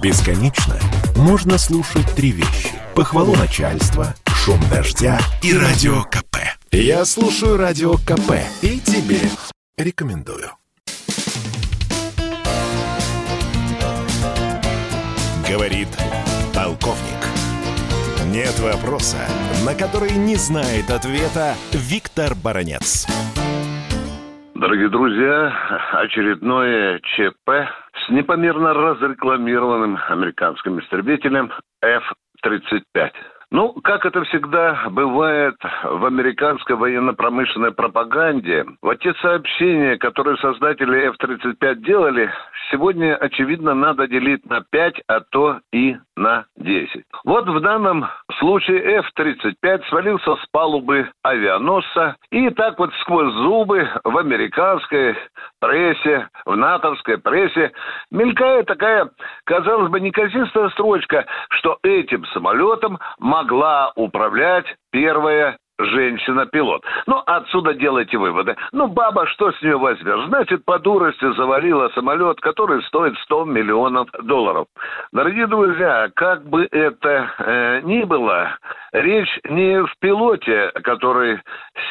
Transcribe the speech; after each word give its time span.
Бесконечно 0.00 0.78
можно 1.16 1.58
слушать 1.58 2.06
три 2.14 2.30
вещи. 2.30 2.70
Похвалу 2.94 3.34
начальства, 3.34 4.14
шум 4.26 4.60
дождя 4.70 5.18
и 5.42 5.52
радио 5.52 6.04
КП. 6.04 6.36
Я 6.70 7.04
слушаю 7.04 7.56
радио 7.56 7.94
КП 7.94 8.34
и 8.62 8.78
тебе 8.78 9.18
рекомендую. 9.76 10.52
Говорит 15.48 15.88
полковник. 16.54 17.18
Нет 18.26 18.56
вопроса, 18.60 19.26
на 19.64 19.74
который 19.74 20.12
не 20.12 20.36
знает 20.36 20.90
ответа 20.90 21.56
Виктор 21.72 22.36
Баранец. 22.36 23.06
Дорогие 24.58 24.88
друзья, 24.88 25.52
очередное 25.92 26.98
ЧП 26.98 27.48
с 27.94 28.08
непомерно 28.08 28.74
разрекламированным 28.74 29.96
американским 30.08 30.80
истребителем 30.80 31.52
F-35. 31.80 33.12
Ну, 33.50 33.72
как 33.82 34.04
это 34.04 34.24
всегда 34.24 34.88
бывает 34.90 35.56
в 35.82 36.04
американской 36.04 36.76
военно-промышленной 36.76 37.72
пропаганде, 37.72 38.66
вот 38.82 38.98
те 39.00 39.14
сообщения, 39.22 39.96
которые 39.96 40.36
создатели 40.36 41.06
F-35 41.08 41.76
делали, 41.76 42.30
сегодня, 42.70 43.16
очевидно, 43.16 43.72
надо 43.72 44.06
делить 44.06 44.44
на 44.44 44.60
5, 44.60 45.00
а 45.08 45.20
то 45.20 45.60
и 45.72 45.96
на 46.14 46.44
10. 46.56 47.04
Вот 47.24 47.48
в 47.48 47.60
данном 47.60 48.06
случае 48.38 48.98
F-35 48.98 49.88
свалился 49.88 50.36
с 50.36 50.46
палубы 50.52 51.10
авианосца 51.22 52.16
и 52.30 52.50
так 52.50 52.78
вот 52.78 52.92
сквозь 53.00 53.32
зубы 53.32 53.88
в 54.04 54.18
американской 54.18 55.16
прессе, 55.60 56.28
в 56.44 56.56
натовской 56.56 57.18
прессе 57.18 57.72
мелькает 58.10 58.66
такая, 58.66 59.10
казалось 59.44 59.90
бы, 59.90 60.00
неказистая 60.00 60.68
строчка, 60.70 61.26
что 61.50 61.78
этим 61.82 62.24
самолетом 62.26 62.98
могла 63.18 63.92
управлять 63.96 64.66
первая 64.90 65.58
женщина-пилот. 65.78 66.84
Ну, 67.06 67.22
отсюда 67.26 67.74
делайте 67.74 68.18
выводы. 68.18 68.56
Ну, 68.72 68.88
баба, 68.88 69.26
что 69.26 69.52
с 69.52 69.62
нее 69.62 69.78
возьмешь? 69.78 70.26
Значит, 70.28 70.64
по 70.64 70.78
дурости 70.78 71.32
завалила 71.34 71.88
самолет, 71.90 72.40
который 72.40 72.82
стоит 72.84 73.16
100 73.20 73.44
миллионов 73.44 74.08
долларов. 74.22 74.66
Дорогие 75.12 75.46
друзья, 75.46 76.10
как 76.14 76.44
бы 76.48 76.68
это 76.70 77.30
э, 77.38 77.80
ни 77.84 78.02
было, 78.04 78.58
речь 78.92 79.40
не 79.48 79.82
в 79.82 79.92
пилоте, 80.00 80.72
который 80.82 81.40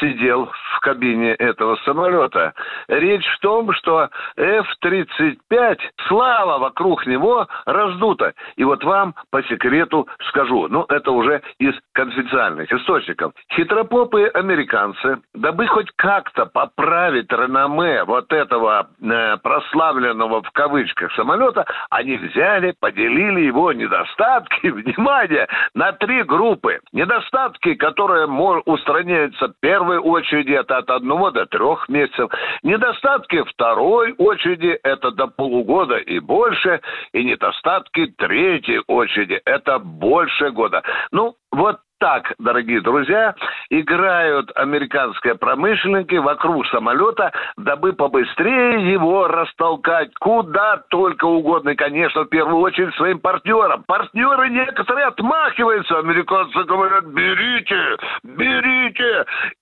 сидел 0.00 0.46
в 0.46 0.80
кабине 0.80 1.34
этого 1.34 1.76
самолета. 1.84 2.54
Речь 2.88 3.26
в 3.36 3.40
том, 3.40 3.72
что 3.72 4.08
F-35, 4.36 5.78
слава 6.08 6.58
вокруг 6.58 7.06
него 7.06 7.46
раздута. 7.64 8.32
И 8.56 8.64
вот 8.64 8.82
вам 8.84 9.14
по 9.30 9.42
секрету 9.44 10.08
скажу, 10.28 10.68
ну, 10.68 10.84
это 10.88 11.10
уже 11.10 11.42
из 11.58 11.74
конфиденциальных 11.92 12.72
источников. 12.72 13.32
Хитропопые 13.76 14.28
американцы, 14.28 15.18
дабы 15.34 15.66
хоть 15.66 15.90
как-то 15.96 16.46
поправить 16.46 17.30
реноме 17.30 18.04
вот 18.04 18.32
этого 18.32 18.88
э, 19.02 19.36
прославленного 19.42 20.42
в 20.42 20.50
кавычках 20.52 21.12
самолета, 21.12 21.66
они 21.90 22.16
взяли, 22.16 22.74
поделили 22.80 23.42
его 23.42 23.74
недостатки, 23.74 24.68
внимание, 24.70 25.46
на 25.74 25.92
три 25.92 26.22
группы. 26.22 26.80
Недостатки, 26.92 27.74
которые 27.74 28.26
устраняются 28.64 29.48
в 29.48 29.60
первой 29.60 29.98
очереди, 29.98 30.52
это 30.52 30.78
от 30.78 30.88
одного 30.88 31.30
до 31.30 31.44
трех 31.44 31.86
месяцев. 31.90 32.30
Недостатки 32.62 33.42
второй 33.42 34.14
очереди, 34.16 34.80
это 34.84 35.10
до 35.10 35.26
полугода 35.26 35.96
и 35.96 36.18
больше. 36.18 36.80
И 37.12 37.22
недостатки 37.22 38.06
третьей 38.16 38.80
очереди, 38.86 39.38
это 39.44 39.78
больше 39.78 40.50
года. 40.50 40.82
Ну, 41.12 41.34
вот 41.52 41.80
так, 41.98 42.34
дорогие 42.38 42.80
друзья, 42.80 43.34
играют 43.70 44.50
американские 44.54 45.34
промышленники 45.34 46.16
вокруг 46.16 46.66
самолета, 46.68 47.32
дабы 47.56 47.92
побыстрее 47.92 48.92
его 48.92 49.26
растолкать 49.28 50.12
куда 50.20 50.82
только 50.88 51.24
угодно. 51.24 51.70
И, 51.70 51.74
конечно, 51.74 52.22
в 52.22 52.28
первую 52.28 52.58
очередь 52.58 52.94
своим 52.96 53.18
партнерам. 53.18 53.84
Партнеры 53.86 54.50
некоторые 54.50 55.06
отмахиваются. 55.06 55.98
Американцы 55.98 56.64
говорят, 56.64 57.04
берите, 57.06 57.96
берите. 58.22 58.45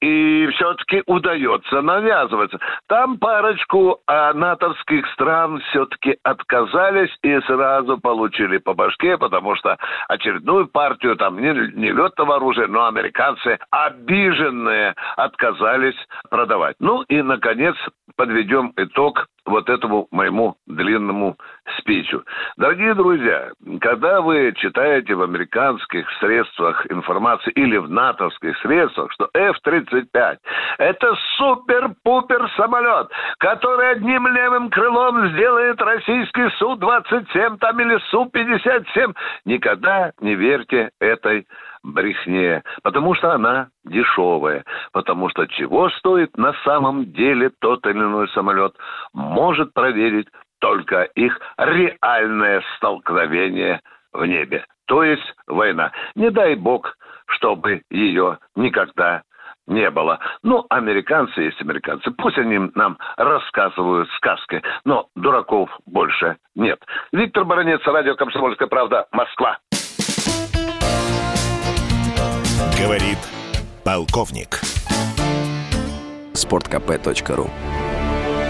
И 0.00 0.48
все-таки 0.54 1.02
удается 1.06 1.82
навязываться. 1.82 2.58
Там 2.88 3.18
парочку 3.18 4.00
а, 4.06 4.32
натовских 4.32 5.06
стран 5.12 5.60
все-таки 5.70 6.16
отказались 6.22 7.10
и 7.22 7.40
сразу 7.40 7.98
получили 7.98 8.58
по 8.58 8.74
башке, 8.74 9.18
потому 9.18 9.56
что 9.56 9.76
очередную 10.08 10.68
партию 10.68 11.16
там 11.16 11.40
не, 11.40 11.52
не 11.74 11.90
лед 11.92 12.14
этого 12.20 12.36
оружия, 12.36 12.66
но 12.66 12.86
американцы 12.86 13.58
обиженные 13.70 14.94
отказались 15.16 15.96
продавать. 16.28 16.76
Ну 16.80 17.02
и, 17.02 17.22
наконец, 17.22 17.74
подведем 18.16 18.72
итог 18.76 19.26
вот 19.46 19.68
этому 19.68 20.06
моему 20.10 20.56
длинному 20.66 21.36
спичу. 21.90 22.22
Дорогие 22.56 22.94
друзья, 22.94 23.50
когда 23.80 24.20
вы 24.20 24.52
читаете 24.56 25.14
в 25.14 25.22
американских 25.22 26.06
средствах 26.20 26.86
информации 26.90 27.50
или 27.52 27.76
в 27.76 27.90
натовских 27.90 28.56
средствах, 28.58 29.12
что 29.12 29.28
F-35 29.34 30.38
это 30.78 31.14
супер-пупер 31.36 32.48
самолет, 32.56 33.08
который 33.38 33.92
одним 33.92 34.26
левым 34.28 34.70
крылом 34.70 35.28
сделает 35.30 35.80
российский 35.80 36.48
Су-27 36.58 37.58
там 37.58 37.80
или 37.80 37.98
Су-57, 38.10 39.14
никогда 39.44 40.12
не 40.20 40.34
верьте 40.34 40.90
этой 41.00 41.46
брехне, 41.82 42.62
потому 42.82 43.14
что 43.14 43.32
она 43.32 43.68
дешевая, 43.84 44.64
потому 44.92 45.30
что 45.30 45.46
чего 45.46 45.88
стоит 45.90 46.36
на 46.36 46.52
самом 46.64 47.12
деле 47.12 47.50
тот 47.60 47.86
или 47.86 47.98
иной 47.98 48.28
самолет, 48.28 48.74
может 49.14 49.72
проверить 49.72 50.28
только 50.60 51.04
их 51.14 51.38
реальное 51.58 52.62
столкновение 52.76 53.80
в 54.12 54.24
небе, 54.24 54.64
то 54.86 55.02
есть 55.02 55.34
война. 55.46 55.92
Не 56.14 56.30
дай 56.30 56.54
бог, 56.54 56.96
чтобы 57.26 57.82
ее 57.90 58.38
никогда 58.56 59.22
не 59.66 59.88
было. 59.90 60.18
Ну, 60.42 60.66
американцы 60.68 61.42
есть 61.42 61.60
американцы. 61.60 62.10
Пусть 62.10 62.38
они 62.38 62.58
нам 62.74 62.98
рассказывают 63.16 64.10
сказки, 64.16 64.62
но 64.84 65.06
дураков 65.14 65.70
больше 65.86 66.36
нет. 66.54 66.80
Виктор 67.12 67.44
Баранец, 67.44 67.80
радио 67.86 68.16
«Комсомольская 68.16 68.68
правда», 68.68 69.06
Москва. 69.12 69.58
Говорит 72.82 73.18
полковник. 73.84 74.60
Спорткп.ру 76.34 77.48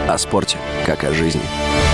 О 0.09 0.19
спорте, 0.19 0.59
как 0.87 1.04
о 1.04 1.12
жизни. 1.12 1.90